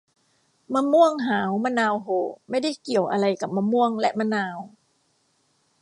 [0.73, 4.57] มะม่วงหาวมะนาวโห่ ไม่ได้เกี่ยวอะไรกับมะม่วงและมะนาว